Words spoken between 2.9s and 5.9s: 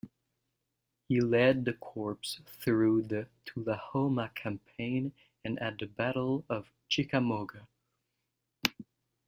the Tullahoma Campaign and at the